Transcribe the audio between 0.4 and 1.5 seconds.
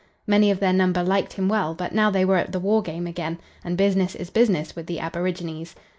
of their number liked him